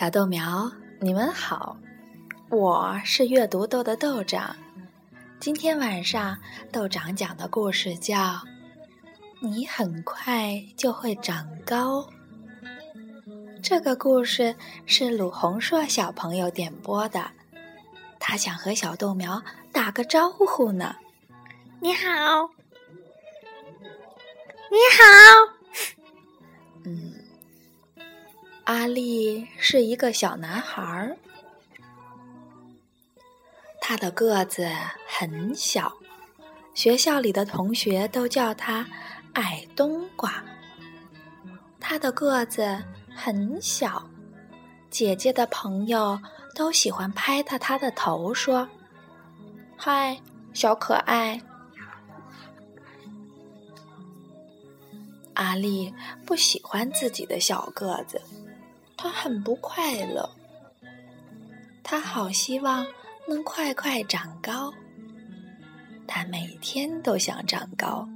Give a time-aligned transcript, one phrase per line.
[0.00, 1.76] 小豆苗，你们好，
[2.48, 4.56] 我是阅读豆的豆长。
[5.38, 6.38] 今天晚上
[6.72, 8.16] 豆长讲的故事叫
[9.40, 12.00] 《你很快就会长高》。
[13.62, 17.30] 这个故事是鲁红硕小朋友点播的，
[18.18, 20.96] 他想和小豆苗打个招呼呢。
[21.78, 22.48] 你好，
[24.70, 25.59] 你好。
[28.80, 31.14] 阿力是一个小男孩儿，
[33.78, 34.66] 他的个子
[35.06, 35.92] 很小，
[36.72, 38.86] 学校里的同学都叫他
[39.34, 40.42] 矮冬瓜。
[41.78, 42.82] 他的个子
[43.14, 44.08] 很小，
[44.88, 46.18] 姐姐的朋友
[46.54, 48.66] 都喜欢拍他他的头，说
[49.76, 50.18] ：“嗨，
[50.54, 51.38] 小可爱。”
[55.34, 58.18] 阿丽不喜欢自己的小个子，
[59.02, 60.28] 他很不快乐。
[61.82, 62.86] 他好希望
[63.26, 64.70] 能快快长高。
[66.06, 68.06] 他每天都想长高，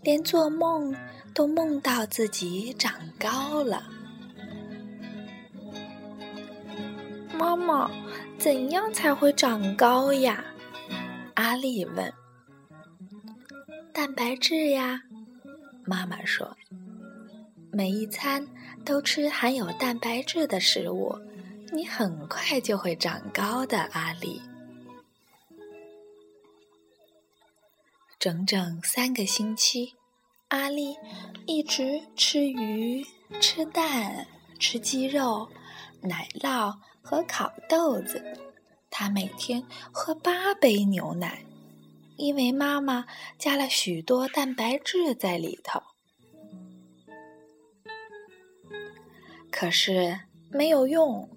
[0.00, 0.96] 连做梦
[1.34, 3.86] 都梦到自己长高了。
[7.38, 7.90] 妈妈，
[8.38, 10.42] 怎样才会长高呀？
[11.34, 12.10] 阿丽问。
[13.92, 15.02] 蛋白质呀。
[15.84, 16.56] 妈妈说
[17.70, 18.46] ：“每一餐
[18.84, 21.18] 都吃含有蛋白质的食物，
[21.72, 24.40] 你很快就会长高的。”阿丽，
[28.18, 29.94] 整整三个星期，
[30.48, 30.96] 阿丽
[31.46, 33.04] 一直吃鱼、
[33.40, 34.26] 吃蛋、
[34.58, 35.48] 吃鸡肉、
[36.02, 38.22] 奶酪和烤豆子。
[38.90, 41.44] 她每天喝八杯牛奶。
[42.16, 43.06] 因为妈妈
[43.38, 45.82] 加了许多蛋白质在里头，
[49.56, 50.18] 可是
[50.50, 51.28] 没有用，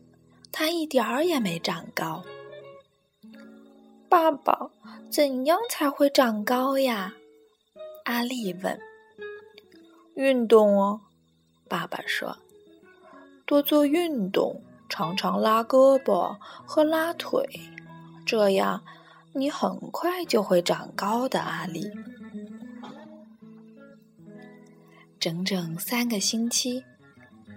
[0.52, 2.24] 他一点儿也没长高。
[4.10, 4.72] 爸爸，
[5.08, 7.14] 怎样才会长高呀？
[8.06, 8.80] 阿丽问。
[10.16, 11.02] 运动哦，
[11.70, 12.40] 爸爸说，
[13.46, 16.36] 多做运动，常常拉胳膊
[16.66, 17.48] 和拉腿，
[18.26, 18.84] 这样。
[19.34, 21.92] 你很快就会长高的，阿丽。
[25.20, 26.84] 整整三个星期，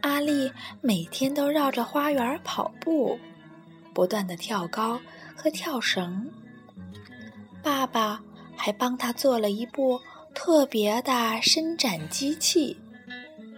[0.03, 0.50] 阿丽
[0.81, 3.19] 每天都绕着花园跑步，
[3.93, 5.00] 不断的跳高
[5.37, 6.31] 和跳绳。
[7.62, 8.22] 爸爸
[8.56, 10.00] 还帮他做了一部
[10.34, 12.77] 特别的伸展机器，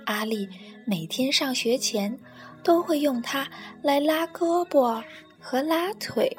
[0.07, 0.49] 阿丽
[0.85, 2.19] 每天上学前
[2.63, 3.49] 都会用它
[3.83, 5.03] 来拉胳膊
[5.39, 6.37] 和拉腿。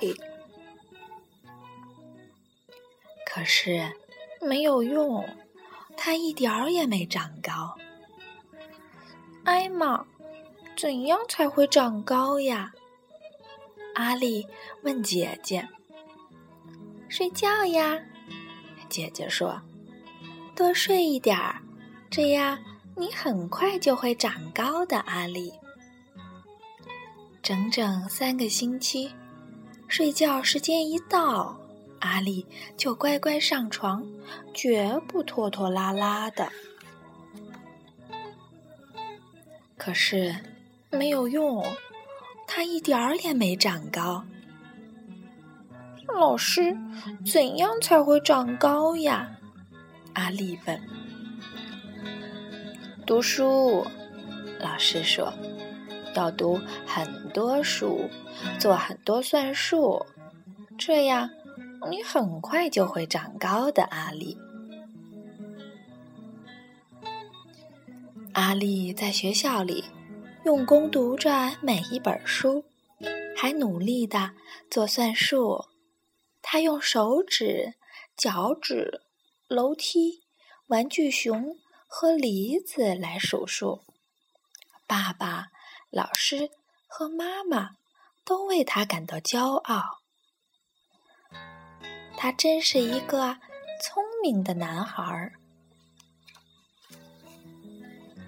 [3.25, 3.89] 可是
[4.41, 5.25] 没有用，
[5.95, 7.75] 他一点儿也没长高。
[9.43, 10.05] 艾玛，
[10.77, 12.71] 怎样才会长高呀？
[13.95, 14.47] 阿丽
[14.83, 15.67] 问姐姐。
[17.09, 17.99] 睡觉呀，
[18.87, 19.61] 姐姐说。
[20.55, 21.61] 多睡一点儿，
[22.09, 22.57] 这样
[22.95, 24.99] 你很快就会长高的。
[24.99, 25.51] 阿丽。
[27.41, 29.11] 整整三个星期，
[29.89, 31.59] 睡觉时间一到。
[31.99, 32.45] 阿丽
[32.77, 34.05] 就乖乖上床，
[34.53, 36.49] 绝不拖拖拉拉的。
[39.83, 40.33] 可是
[40.91, 41.61] 没有用，
[42.47, 44.23] 他一点儿也没长高。
[46.07, 46.77] 老师，
[47.29, 49.29] 怎样才会长高呀？
[50.13, 50.81] 阿丽问。
[53.05, 53.85] 读书，
[54.61, 55.33] 老师说，
[56.15, 58.09] 要读很多书，
[58.57, 60.05] 做很多算术，
[60.77, 61.29] 这样。
[61.89, 64.37] 你很快就会长高的，阿丽。
[68.43, 69.85] 阿丽在学校里
[70.43, 72.65] 用功读着每一本书，
[73.37, 74.31] 还努力的
[74.69, 75.63] 做算术。
[76.41, 77.75] 他用手指、
[78.17, 78.99] 脚趾、
[79.47, 80.23] 楼梯、
[80.67, 81.55] 玩具熊
[81.87, 83.85] 和梨子来数数。
[84.85, 85.47] 爸爸、
[85.89, 86.51] 老师
[86.85, 87.69] 和妈妈
[88.25, 90.01] 都为他感到骄傲。
[92.17, 93.37] 他真是一个
[93.81, 95.31] 聪明的男孩儿，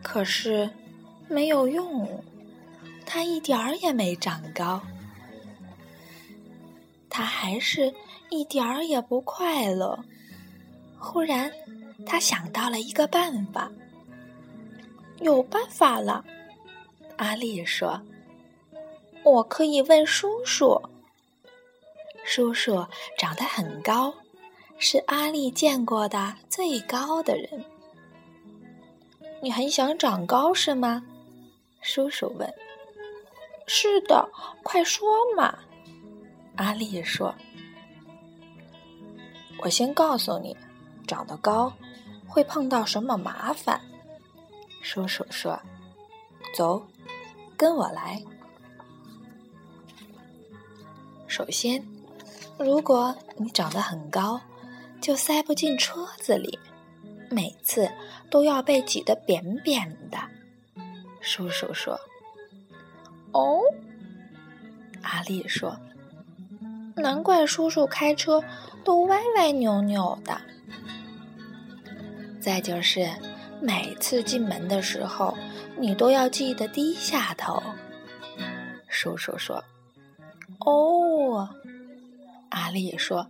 [0.07, 0.69] 可是
[1.27, 2.07] 没有用，
[3.07, 4.79] 他一点儿也没长高。
[7.09, 7.91] 他还是
[8.29, 9.97] 一点儿也不快乐。
[10.99, 11.51] 忽然，
[12.05, 13.71] 他想到了一个办法。
[15.21, 16.23] 有办法了，
[17.17, 17.99] 阿丽说
[19.25, 20.79] ：“我可以问叔叔。”
[22.23, 22.85] 叔叔
[23.17, 24.13] 长得很高，
[24.77, 27.65] 是阿丽见过的最高的人。
[29.41, 31.03] 你很想长高是吗？
[31.81, 32.51] 叔叔问。
[33.67, 34.27] 是的，
[34.63, 35.57] 快说嘛。
[36.55, 37.33] 阿丽说
[39.59, 40.55] ：“我先告诉你，
[41.05, 41.71] 长得高
[42.27, 43.79] 会碰到什么麻烦。”
[44.81, 45.59] 叔叔说
[46.55, 46.81] ：“走，
[47.57, 48.23] 跟我来。
[51.27, 51.83] 首先，
[52.57, 54.39] 如果你长得很高，
[55.01, 56.57] 就塞不进车子里，
[57.35, 57.91] 每次
[58.29, 60.17] 都要被挤得扁扁的。”
[61.19, 61.99] 叔叔说
[63.33, 63.59] ：“哦。”
[65.03, 65.77] 阿丽说
[66.95, 68.41] ：“难怪叔叔开车
[68.83, 70.39] 都歪歪扭扭的。
[72.39, 73.07] 再就是。”
[73.61, 75.35] 每次进门的时候，
[75.77, 77.63] 你都要记得低下头。
[78.89, 79.63] 叔叔说
[80.59, 81.49] ：“哦。”
[82.51, 83.25] 阿丽说：“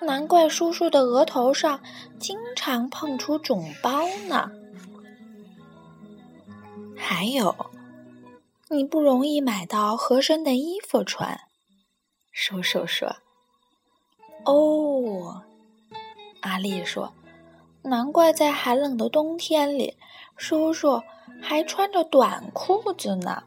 [0.00, 1.80] 难怪叔叔的额头上
[2.18, 4.50] 经常碰出肿包呢。”
[6.96, 7.54] 还有，
[8.68, 11.40] 你不容易买到合身的衣服穿。
[12.32, 13.16] 叔叔说
[14.46, 15.42] ：“哦。”
[16.40, 17.12] 阿丽说。
[17.86, 19.98] 难怪在寒冷的冬天里，
[20.38, 21.02] 叔叔
[21.42, 23.42] 还穿着短裤子呢。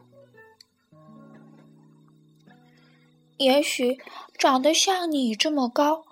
[3.36, 3.98] 也许
[4.38, 6.04] 长得像你这么高，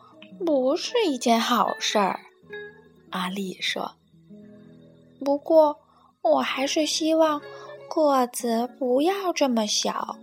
[0.45, 2.21] 不是一件好事儿。
[3.11, 3.95] 阿丽说
[5.25, 5.79] ：“不过，
[6.23, 7.41] 我还是希望
[7.89, 10.19] 个子不要这么小。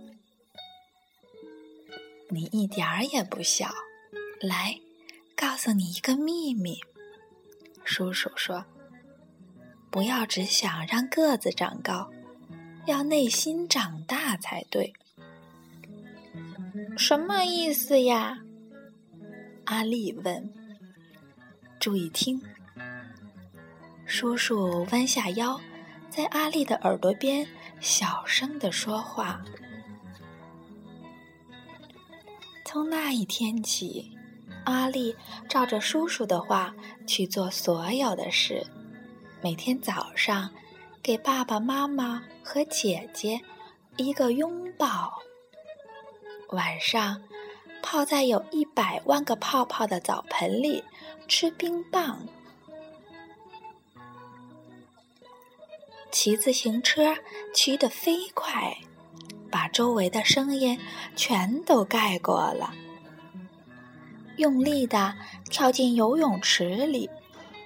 [2.28, 3.74] 你一点儿也不小。
[4.40, 4.78] 来，
[5.34, 6.78] 告诉你一个秘密。”
[7.84, 8.64] 叔叔说
[9.90, 12.10] ：“不要只想让个子长高，
[12.86, 14.92] 要内心长大才对。”
[16.96, 18.38] 什么意思呀？
[19.66, 20.52] 阿丽问。
[21.80, 22.40] 注意听，
[24.06, 25.60] 叔叔弯下腰，
[26.10, 27.46] 在阿丽的耳朵边
[27.80, 29.42] 小声的说话。
[32.64, 34.10] 从那一天起。
[34.64, 35.14] 阿丽
[35.46, 36.74] 照着叔叔的话
[37.06, 38.66] 去做所有的事，
[39.42, 40.48] 每天早上
[41.02, 43.38] 给爸爸妈妈和姐姐
[43.98, 45.20] 一个拥抱，
[46.48, 47.20] 晚上
[47.84, 50.82] 泡在有一百万个泡泡的澡盆里
[51.28, 52.26] 吃冰棒，
[56.10, 57.14] 骑自行车
[57.52, 58.74] 骑得飞快，
[59.50, 60.80] 把周围的声音
[61.14, 62.72] 全都盖过了。
[64.38, 65.14] 用力的
[65.50, 67.08] 跳进游泳池里，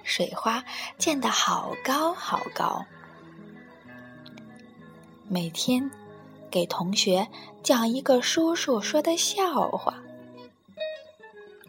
[0.03, 0.63] 水花
[0.97, 2.85] 溅得好高好高。
[5.29, 5.89] 每天
[6.51, 7.25] 给同学
[7.63, 9.97] 讲一个叔叔说的笑话，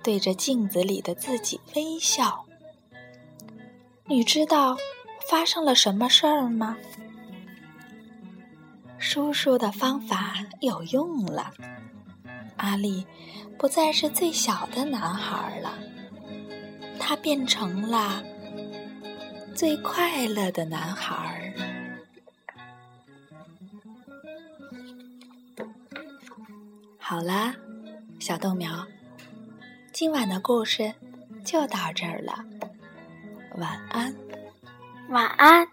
[0.03, 2.45] 对着镜子里的自己微笑。
[4.07, 4.77] 你知道
[5.29, 6.77] 发生了什么事儿吗？
[8.99, 11.53] 叔叔的方法有用了，
[12.57, 13.07] 阿丽。
[13.59, 15.79] 不再是最小的男孩了，
[16.99, 18.25] 他变成了
[19.55, 21.53] 最快乐的男孩。
[26.99, 27.55] 好啦，
[28.19, 28.87] 小豆苗，
[30.01, 30.91] 今晚的故事
[31.45, 32.43] 就到这儿了，
[33.59, 34.17] 晚安，
[35.11, 35.69] 晚安。